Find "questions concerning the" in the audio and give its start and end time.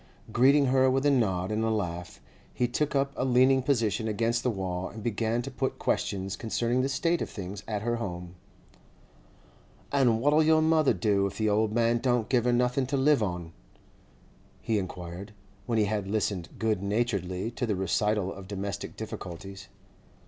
5.77-6.89